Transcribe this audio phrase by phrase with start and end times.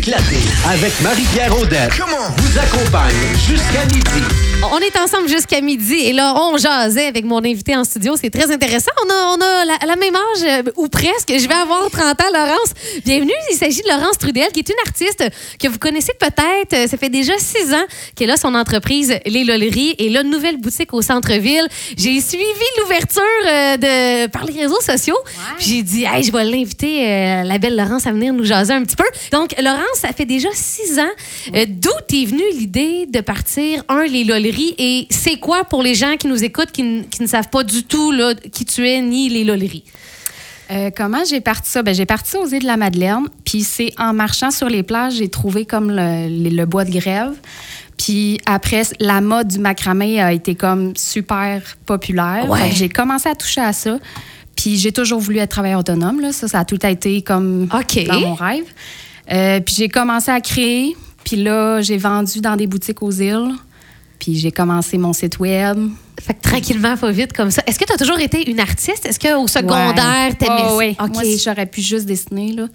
[0.00, 1.92] s'éclater avec Marie-Pierre Audette.
[2.38, 4.49] Vous accompagne jusqu'à midi.
[4.62, 8.14] On est ensemble jusqu'à midi et là, on jasait avec mon invité en studio.
[8.20, 8.90] C'est très intéressant.
[9.06, 11.28] On a, on a la, la même âge, euh, ou presque.
[11.28, 12.72] Je vais avoir 30 ans, Laurence.
[13.04, 13.32] Bienvenue.
[13.50, 15.24] Il s'agit de Laurence Trudel, qui est une artiste
[15.58, 16.90] que vous connaissez peut-être.
[16.90, 17.84] Ça fait déjà six ans
[18.14, 21.66] qu'elle a son entreprise Les Loleries et là, nouvelle boutique au centre-ville.
[21.96, 22.44] J'ai suivi
[22.80, 25.18] l'ouverture euh, de, par les réseaux sociaux.
[25.58, 28.84] J'ai dit, hey, je vais l'inviter, euh, la belle Laurence, à venir nous jaser un
[28.84, 29.04] petit peu.
[29.32, 31.10] Donc, Laurence, ça fait déjà six ans.
[31.54, 34.24] Euh, D'où est venue l'idée de partir, un, les
[34.78, 38.12] Et c'est quoi pour les gens qui nous écoutent, qui, ne savent pas du tout
[38.12, 39.84] là, qui tu es ni les Loleries?
[40.70, 41.82] Euh, comment j'ai parti ça?
[41.82, 45.14] Ben, j'ai parti aux îles de la Madeleine, puis c'est en marchant sur les plages,
[45.14, 47.32] j'ai trouvé comme le, le- le bois de grève.
[47.98, 52.48] Puis après, la mode du macramé a été comme super populaire.
[52.48, 52.70] Ouais.
[52.72, 53.98] J'ai commencé à toucher à ça.
[54.56, 56.20] Puis j'ai toujours voulu être travailleur autonome.
[56.20, 56.32] Là.
[56.32, 58.64] Ça, ça a tout été comme dans mon rêve.
[59.32, 60.96] Euh, puis j'ai commencé à créer.
[61.24, 63.52] Puis là, j'ai vendu dans des boutiques aux îles.
[64.20, 65.78] Puis j'ai commencé mon site web.
[66.20, 67.62] Fait que tranquillement, pas vite comme ça.
[67.66, 69.06] Est-ce que tu as toujours été une artiste?
[69.06, 70.34] Est-ce qu'au secondaire, Ouais.
[70.34, 70.94] t'aimais Oh, oui.
[70.98, 71.04] ça?
[71.06, 71.14] OK.
[71.14, 72.66] Moi, si j'aurais pu juste dessiner, là,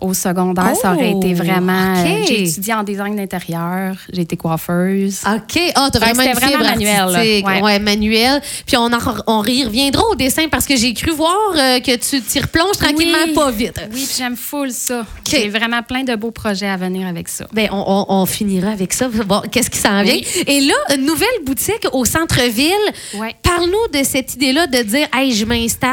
[0.00, 1.92] au secondaire, ça aurait Oh, été vraiment.
[1.94, 2.06] OK.
[2.06, 5.20] euh, J'ai étudié en design d'intérieur, j'ai été coiffeuse.
[5.26, 5.60] OK.
[5.74, 7.42] Ah, t'as vraiment une fibre vraiment manuel.
[7.44, 7.62] Ouais.
[7.62, 8.40] Ouais, manuel.
[8.66, 11.96] Puis on, en, on y reviendra au dessin parce que j'ai cru voir euh, que
[11.96, 13.32] tu t'y replonges tranquillement Oui.
[13.34, 13.80] pas vite.
[13.92, 15.04] Oui, puis j'aime full ça.
[15.28, 17.46] J'ai vraiment plein de beaux projets à venir avec ça.
[17.52, 19.08] Ben, on, on- on finira avec ça.
[19.08, 20.14] Bon, qu'est-ce qui s'en vient?
[20.14, 20.26] Oui.
[20.46, 22.72] Et là, une nouvelle boutique au centre-ville.
[23.14, 23.34] Ouais.
[23.42, 25.88] Parle-nous de cette idée-là de dire, hey, je m'installe.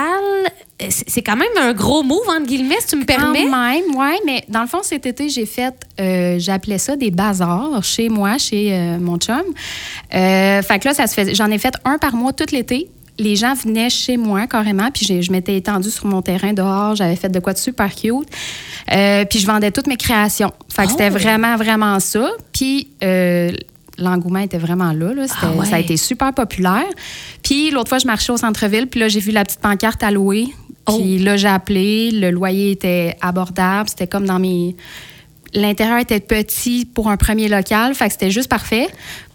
[0.81, 3.45] Euh, C'est quand même un gros move, entre guillemets, si tu me permets.
[3.45, 7.11] Quand même, oui, mais dans le fond, cet été, j'ai fait, euh, j'appelais ça des
[7.11, 9.41] bazars chez moi, chez euh, mon chum.
[10.13, 12.89] Euh, fait que là, ça se fait, j'en ai fait un par mois tout l'été.
[13.17, 16.97] Les gens venaient chez moi carrément, puis je m'étais étendue sur mon terrain dehors.
[16.97, 18.27] J'avais fait de quoi de super cute.
[18.87, 20.51] Puis je vendais toutes mes créations.
[20.67, 21.13] Fait que c'était Oh!
[21.17, 22.29] vraiment, vraiment ça.
[22.51, 22.89] Puis
[23.97, 25.13] l'engouement était vraiment là.
[25.13, 25.25] là.
[25.41, 25.65] Ah ouais.
[25.65, 26.83] Ça a été super populaire.
[27.41, 30.11] Puis l'autre fois, je marchais au centre-ville, puis là, j'ai vu la petite pancarte à
[30.11, 30.47] louer.
[30.87, 30.97] Oh.
[30.97, 32.11] Puis là, j'ai appelé.
[32.11, 33.89] Le loyer était abordable.
[33.89, 34.75] C'était comme dans mes.
[35.53, 37.95] L'intérieur était petit pour un premier local.
[37.95, 38.87] Fait que c'était juste parfait.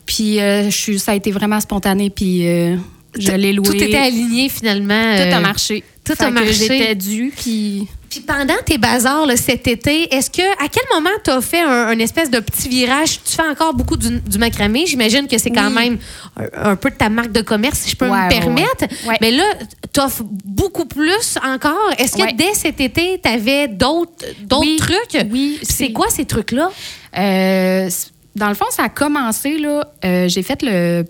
[0.07, 2.11] Puis euh, je suis, ça a été vraiment spontané.
[2.11, 2.77] Puis euh,
[3.19, 3.67] je l'ai loué.
[3.67, 5.17] Tout était aligné finalement.
[5.17, 5.85] Tout euh, a marché.
[6.05, 6.53] tout Fait a marché.
[6.53, 7.33] J'étais due.
[7.37, 7.87] Puis.
[8.11, 11.61] Puis pendant tes bazars là, cet été, est-ce que à quel moment tu as fait
[11.61, 13.21] un, un espèce de petit virage?
[13.25, 14.85] Tu fais encore beaucoup du, du macramé.
[14.85, 15.75] J'imagine que c'est quand Oui.
[15.75, 15.99] même
[16.37, 18.85] un, un peu de ta marque de commerce, si je peux Ouais, me permettre.
[19.07, 19.17] ouais.
[19.21, 19.45] Mais là,
[19.93, 21.79] tu offres beaucoup plus encore.
[21.99, 22.33] Est-ce que Ouais.
[22.33, 24.27] dès cet été, tu avais d'autres
[24.61, 25.27] Oui, trucs?
[25.31, 26.71] oui, C'est quoi ces trucs-là?
[27.17, 27.89] Euh,
[28.35, 29.85] dans le fond, ça a commencé, là.
[30.05, 31.05] euh, j'ai fait le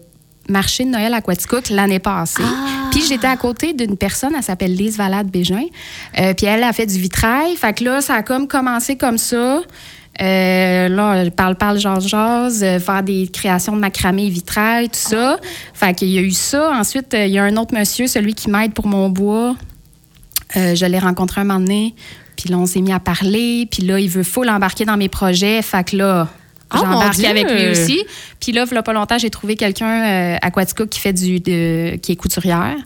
[0.48, 2.42] marché de Noël à Quaticook l'année passée.
[2.44, 2.88] Ah.
[2.90, 5.64] Puis j'étais à côté d'une personne, elle s'appelle Lise Valade Bégin.
[6.18, 7.56] Euh, puis elle a fait du vitrail.
[7.56, 9.60] Fait que là, ça a comme commencé comme ça.
[10.20, 14.88] Euh, là, je parle, parle, jase, jase, euh, faire des créations de macramé et vitrail,
[14.88, 15.38] tout ça.
[15.72, 16.72] Fait qu'il y a eu ça.
[16.72, 19.56] Ensuite, il y a un autre monsieur, celui qui m'aide pour mon bois.
[20.54, 21.94] Je l'ai rencontré un moment donné.
[22.36, 23.68] Puis là, on s'est mis à parler.
[23.70, 25.62] Puis là, il veut full embarquer dans mes projets.
[25.62, 26.28] Fait que là,
[26.74, 27.28] Oh, mon j'embarque Dieu!
[27.28, 28.04] avec lui aussi.
[28.40, 31.96] Puis là, il pas longtemps, j'ai trouvé quelqu'un euh, à Quaticook qui fait du, de-
[31.96, 32.76] qui est couturière.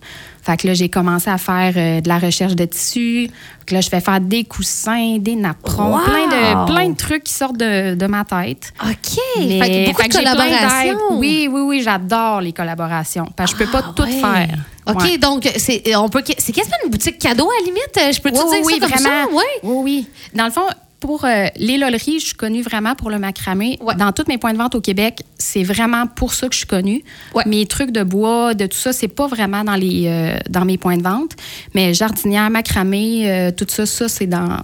[0.43, 3.28] Fait que là, j'ai commencé à faire euh, de la recherche de tissus.
[3.61, 6.00] Fait que là, je fais faire des coussins, des napperons, Wow!
[6.05, 8.72] plein, de, plein de trucs qui sortent de, de ma tête.
[8.83, 9.19] OK.
[9.39, 10.99] Mais- Fait que beaucoup fait de que j'ai collaborations.
[11.12, 13.27] Oui, oui, oui, j'adore les collaborations.
[13.37, 14.11] Parce que je peux pas Ah, tout ouais.
[14.21, 14.49] faire.
[14.87, 15.16] OK, Ouais.
[15.19, 18.34] donc c'est on peut c'est quasiment une boutique cadeau à la limite, je peux Oui,
[18.34, 19.25] dire oui, ça comme vraiment.
[19.25, 19.43] ça, oui.
[19.62, 20.09] Oui, oui.
[20.34, 20.66] Dans le fond,
[21.00, 23.78] pour euh, les loleries, je suis connue vraiment pour le macramé.
[23.81, 23.94] Ouais.
[23.94, 26.66] Dans tous mes points de vente au Québec, c'est vraiment pour ça que je suis
[26.66, 27.05] connue.
[27.34, 27.43] Ouais.
[27.47, 30.78] Mes trucs de bois, de tout ça, c'est pas vraiment dans, les, euh, dans mes
[30.78, 31.33] points de vente.
[31.75, 34.59] Mais jardinière, macramé, euh, tout ça, ça, c'est dans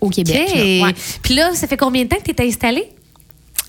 [0.00, 0.48] au Québec.
[0.48, 0.54] OK.
[0.56, 0.62] là.
[0.86, 0.94] Ouais.
[1.22, 2.88] Puis là, ça fait combien de temps que tu es installée?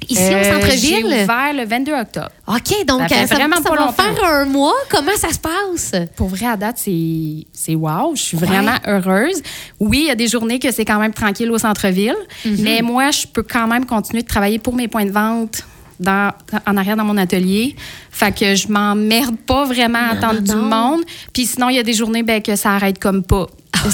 [0.09, 1.05] Ici, Euh, au J'ai centre-ville?
[1.05, 2.29] ouvert le 22 octobre.
[2.47, 4.73] OK, donc Ça euh, vraiment ça va faire un mois.
[4.89, 5.91] Comment ça se passe?
[6.15, 8.15] Pour vrai, à date, c'est wow.
[8.15, 9.41] Je suis vraiment heureuse.
[9.79, 12.15] Oui, il y a des journées que c'est quand même tranquille au centre-ville,
[12.45, 12.57] Mhm.
[12.61, 15.63] mais moi, je peux quand même continuer de travailler pour mes points de vente
[15.99, 16.31] dans,
[16.67, 17.75] en arrière dans mon atelier.
[18.11, 20.53] Fait que je m'emmerde pas vraiment à attendre non.
[20.53, 21.01] du monde.
[21.31, 23.47] Puis sinon, il y a des journées ben, que ça arrête comme pas.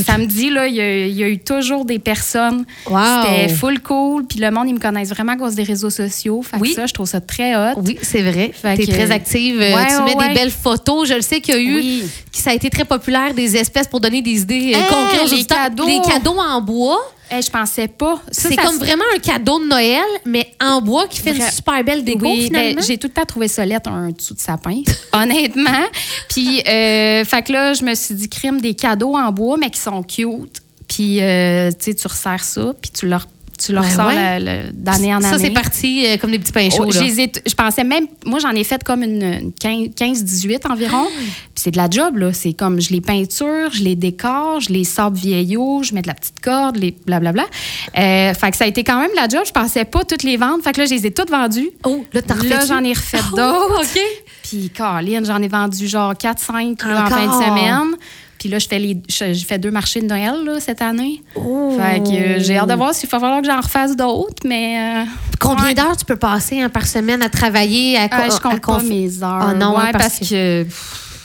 [0.06, 2.66] Samedi, là, il y, a- il y a eu toujours des personnes.
[2.90, 3.00] Wow.
[3.24, 4.26] C'était full cool.
[4.26, 6.42] Puis le monde, ils me connaissent vraiment à cause des réseaux sociaux.
[6.44, 7.80] Fait que ça, je trouve ça très hot.
[7.84, 8.52] Oui, c'est vrai.
[8.54, 9.58] Fait Tu es que- très active.
[9.60, 11.08] Ouais, tu mets ouais, des belles photos.
[11.10, 11.76] Je le sais qu'il y a eu.
[11.76, 12.04] Oui.
[12.32, 15.32] que Ça a été très populaire des espèces pour donner des idées euh, Hey, concrètes
[15.32, 15.88] les cadeaux.
[15.88, 17.00] Les cadeaux en bois.
[17.32, 18.22] Hey, je pensais pas.
[18.32, 22.04] C'est comme vraiment un cadeau de Noël, mais en bois qui fait une super belle
[22.04, 22.76] déco Oui, finalement.
[22.76, 24.82] ben, j'ai tout le temps trouvé ça lettre un dessous de sapin,
[25.14, 25.86] honnêtement.
[26.30, 29.70] Puis, euh, fait que là, je me suis dit, crime des cadeaux en bois, mais
[29.70, 30.62] qui sont cute.
[30.88, 33.28] Puis, euh, tu sais, tu resserres ça, puis tu leur
[33.60, 34.70] tu le Ben ressors ouais.
[34.74, 35.30] d'année en année.
[35.30, 36.86] Ça, c'est parti euh, comme des petits pains chauds.
[36.88, 37.02] Oh, là.
[37.02, 41.06] je, pensais même, moi j'en ai fait comme une, une 15 15-18 environ.
[41.60, 42.32] C'est de la job, là.
[42.32, 46.08] C'est comme je les peinture, je les décore, je les sors vieillots, je mets de
[46.08, 47.44] la petite corde, les blablabla.
[47.98, 49.42] Euh, fait que ça a été quand même la job.
[49.46, 50.64] Je pensais pas toutes les vendre.
[50.64, 51.70] Fait que là, je les ai toutes vendues.
[51.86, 53.82] Oh, là, t'en Là, j'en ai refait Oh, d'autres.
[53.82, 54.00] OK.
[54.44, 57.96] Puis, Caroline, j'en ai vendu genre 4-5 là, en fin de semaine.
[58.40, 61.22] Puis là, je fais, les, je, je fais deux marchés de Noël là, cette année.
[61.36, 61.78] Oh.
[61.78, 65.02] Fait que euh, j'ai hâte de voir s'il va falloir que j'en refasse d'autres, mais...
[65.02, 65.04] euh,
[65.42, 65.74] Combien ouais.
[65.74, 67.98] d'heures tu peux passer hein, par semaine à travailler?
[67.98, 69.46] À, Ah, je à compte pas conf- mes heures.
[69.50, 70.68] Ah non, Ouais, hein, parce parce, que- que...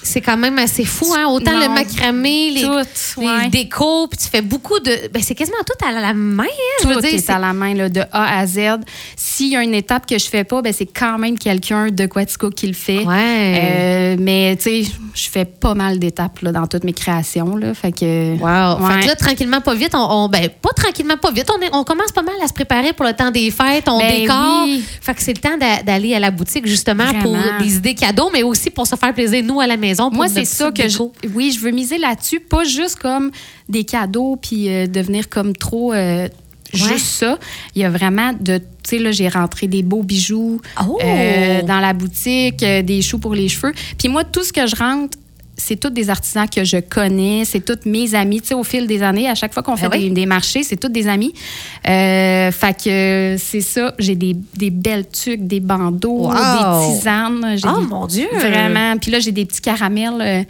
[0.06, 1.27] C'est quand même assez fou, hein?
[1.29, 1.61] Autant Non.
[1.61, 3.49] le macramé, les, Tout, les ouais.
[3.49, 5.09] décos, puis tu fais beaucoup de.
[5.12, 6.83] Ben, c'est quasiment tout à la main, hein?
[6.83, 8.59] je veux Tout dire, est c'est- à la main, là, de A à Z.
[9.17, 12.06] S'il y a une étape que je fais pas, ben, c'est quand même quelqu'un de
[12.06, 13.05] Quatico qui le fait.
[13.05, 13.15] Ouais.
[13.62, 17.56] Euh, mais, tu sais, je fais pas mal d'étapes là, dans toutes mes créations.
[17.56, 18.87] Là, fait que, Wow.
[18.87, 21.71] Fait que là, tranquillement, pas vite, on, on- ben, pas tranquillement, pas vite, on, est-
[21.73, 24.65] on commence pas mal à se préparer pour le temps des fêtes, on Ben décore.
[24.67, 24.85] oui.
[25.01, 28.29] Fait que c'est le temps d'a- d'aller à la boutique, justement, pour des idées cadeaux,
[28.33, 29.94] mais aussi pour se faire plaisir, nous, à la maison.
[29.96, 30.99] Pour Moi, c'est ça que je,
[31.35, 33.31] oui, je veux miser là-dessus, pas juste comme
[33.69, 36.29] des cadeaux puis euh, devenir comme trop euh,
[36.73, 37.38] juste ça.
[37.75, 40.99] Il y a vraiment de, tu sais là, j'ai rentré des beaux bijoux Oh!
[41.02, 43.73] euh, dans la boutique, euh, des choux pour les cheveux.
[43.99, 45.17] Puis moi, tout ce que je rentre
[45.56, 48.41] c'est tous des artisans que je connais, c'est tous mes amis.
[48.41, 50.09] Tu sais, au fil des années, à chaque fois qu'on fait Ah oui?
[50.09, 51.33] des, des marchés, c'est tous des amis.
[51.89, 53.95] Euh, fait que c'est ça.
[53.99, 56.33] J'ai des, des belles tuques, des bandeaux, Wow!
[56.33, 57.55] des tisanes.
[57.56, 58.27] J'ai Oh, des- mon Dieu!
[58.35, 58.97] Vraiment.
[58.99, 60.21] Puis là, j'ai des petits caramels.
[60.21, 60.43] euh,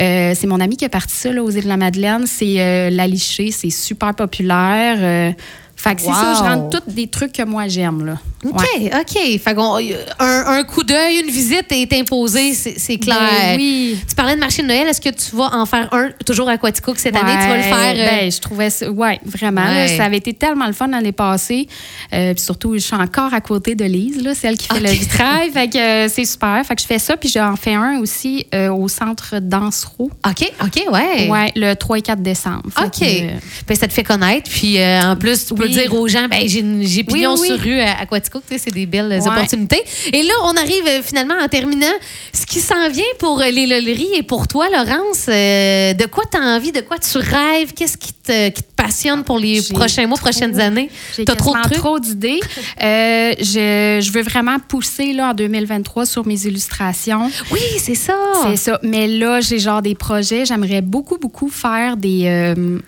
[0.00, 2.24] euh, c'est mon ami qui a parti ça là, aux îles de la Madeleine.
[2.26, 3.50] C'est euh, la lichée.
[3.52, 5.34] C'est super populaire.
[5.76, 8.04] Fait que c'est ça, je rentre tous des trucs que moi j'aime.
[8.04, 8.18] là.
[8.44, 8.90] OK, Ouais.
[9.00, 9.40] OK.
[9.42, 9.76] Fait qu'on-
[10.20, 13.16] un, un coup d'œil, une visite est imposée, c'est c'est clair.
[13.18, 13.98] Ben oui.
[14.08, 14.86] Tu parlais de marché de Noël.
[14.86, 17.32] Est-ce que tu vas en faire un toujours à Quatico que cette année?
[17.42, 17.94] Tu vas le faire?
[17.96, 18.88] euh, Ben, je trouvais ça.
[18.90, 19.64] Ouais, vraiment.
[19.64, 21.66] là, ça avait été tellement le fun l'année passée.
[22.12, 24.88] Euh, puis surtout, je suis encore à côté de Lise, là, celle qui fait le
[24.90, 25.50] vitrail.
[25.50, 26.62] fait que euh, c'est super.
[26.64, 27.16] Fait que je fais ça.
[27.16, 30.10] Puis j'en fais un aussi euh, au centre Dansereau.
[30.26, 31.28] OK, OK, ouais.
[31.28, 32.62] Ouais, le 3 et 4 décembre.
[32.80, 33.00] OK.
[33.00, 33.30] que, euh,
[33.66, 34.48] Ben, ça te fait connaître.
[34.48, 35.72] Puis euh, en plus, tu peux Oui.
[35.72, 37.72] dire aux gens, ben, j'ai pignon Oui, oui, sur oui.
[37.74, 38.27] rue à, à Quatico.
[38.56, 39.26] C'est des belles Ouais.
[39.28, 39.82] opportunités.
[40.12, 41.86] Et là, on arrive euh, finalement en terminant.
[42.32, 46.24] Ce qui s'en vient pour euh, les loleries et pour toi, Laurence, euh, de quoi
[46.30, 46.72] tu as envie?
[46.72, 47.72] De quoi tu rêves?
[47.74, 50.90] Qu'est-ce qui te, qui te passionne pour les prochains mois, trop- prochaines années?
[51.16, 51.78] J'ai T'as trop de quasiment trucs?
[51.78, 52.40] trop d'idées.
[52.80, 57.30] Euh, je, je veux vraiment pousser là, en 2023 sur mes illustrations.
[57.50, 58.14] Oui, c'est ça.
[58.44, 58.78] C'est ça.
[58.82, 60.44] Mais là, j'ai genre des projets.
[60.44, 62.22] J'aimerais beaucoup, beaucoup faire des.
[62.26, 62.78] euh,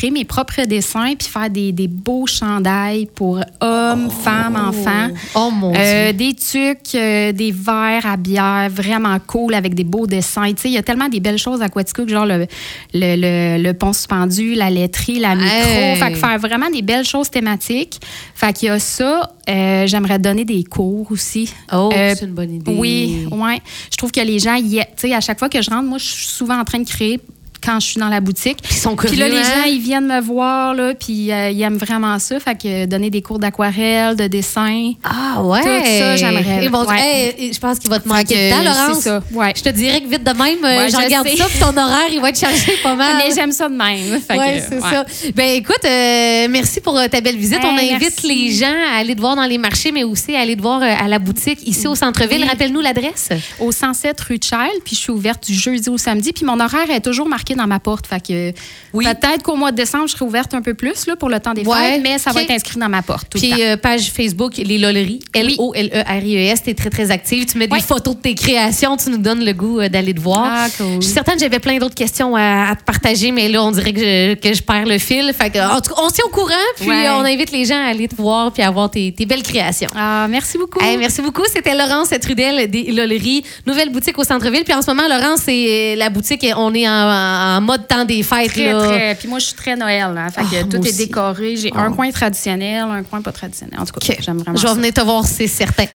[0.00, 5.08] créer mes propres dessins puis faire des, des beaux chandails pour hommes, femmes, enfants.
[5.34, 6.12] Oh mon Euh, Dieu.
[6.14, 10.48] des tucs, euh, des verres à bière vraiment cool avec des beaux dessins.
[10.54, 12.46] Tu sais, il y a tellement des belles choses à Quatico, genre le,
[12.94, 15.50] le, le, le pont suspendu, la laiterie, la micro.
[15.50, 15.96] Hey.
[15.96, 18.00] Fait que faire vraiment des belles choses thématiques.
[18.34, 19.34] Fait qu'il y a ça.
[19.50, 21.52] Euh, J'aimerais donner des cours aussi.
[21.72, 22.72] Oh, c'est une bonne idée.
[22.74, 23.58] Oui, ouais.
[23.92, 26.04] Je trouve que les gens, tu sais, à chaque fois que je rentre, moi, je
[26.06, 27.18] suis souvent en train de créer
[27.64, 28.58] quand je suis dans la boutique.
[28.62, 29.62] Puis ils sont Puis là, curieux, les hein?
[29.64, 32.38] gens, ils viennent me voir, là, puis euh, ils aiment vraiment ça.
[32.40, 34.92] Fait que euh, donner des cours d'aquarelle, de dessin.
[35.04, 35.60] Ah ouais.
[35.60, 35.66] Tout
[35.98, 36.68] ça, j'aimerais.
[36.68, 37.34] Bon, Ouais.
[37.38, 38.96] hey, je pense qu'il va te manquer de temps, Laurence.
[39.02, 39.52] c'est ça, ouais.
[39.56, 41.36] Je te dirais que vite de même, euh, Ouais, je regarde sais.
[41.36, 43.16] ça, puis ton horaire, il va être chargé pas mal.
[43.18, 44.20] Mais j'aime ça de même.
[44.30, 45.04] Oui, c'est ça.
[45.34, 47.58] Ben écoute, euh, merci pour ta belle visite.
[47.62, 48.26] Hey, On invite merci.
[48.26, 50.82] les gens à aller te voir dans les marchés, mais aussi à aller te voir
[50.82, 52.44] à la boutique ici au centre-ville.
[52.44, 53.28] Rappelle-nous l'adresse.
[53.58, 56.32] Au 107 rue de Child, puis je suis ouverte du jeudi au samedi.
[56.32, 58.06] Puis mon horaire est toujours marqué dans ma porte.
[58.06, 58.52] Fait que
[58.92, 59.04] Oui.
[59.04, 61.52] peut-être qu'au mois de décembre, je serai ouverte un peu plus là, pour le temps
[61.54, 63.56] des Ouais, fêtes, mais ça va être inscrit dans ma porte tout le Puis temps.
[63.60, 66.62] euh, page Facebook, Les Loleries, L-O-L-E-R-I-E-S.
[66.62, 67.46] T'es très, très active.
[67.46, 67.80] Tu mets des Ouais.
[67.80, 68.96] photos de tes créations.
[68.96, 70.48] Tu nous donnes le goût euh, d'aller te voir.
[70.52, 70.96] Ah, cool.
[70.96, 73.70] Je suis certaine que j'avais plein d'autres questions à, à te partager, mais là, on
[73.70, 75.32] dirait que je, que je perds le fil.
[75.32, 77.06] Fait que, en tout cas, on se tient au courant, puis Ouais.
[77.06, 79.42] euh, on invite les gens à aller te voir puis à voir tes, tes belles
[79.42, 79.88] créations.
[79.94, 80.80] Ah, merci beaucoup.
[80.80, 81.42] Hey, merci beaucoup.
[81.52, 84.64] C'était Laurence Trudel des Loleries, nouvelle boutique au centre-ville.
[84.64, 88.04] Puis en ce moment, Laurence, c'est la boutique, on est en, en- en mode temps
[88.04, 88.50] des fêtes.
[88.52, 88.78] Très, là.
[88.86, 89.14] très.
[89.14, 90.14] Puis moi, je suis très Noël.
[90.16, 90.28] Hein.
[90.30, 90.96] Fait que Ah, tout est aussi.
[90.98, 91.56] décoré.
[91.56, 91.82] J'ai Ah.
[91.84, 93.78] un coin traditionnel, un coin pas traditionnel.
[93.80, 94.18] En tout cas, OK.
[94.20, 95.86] j'aime vraiment Je vais venir te voir, c'est certain.